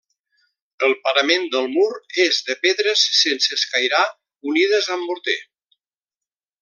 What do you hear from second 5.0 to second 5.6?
morter.